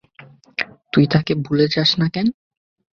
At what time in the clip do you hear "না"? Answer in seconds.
1.99-2.07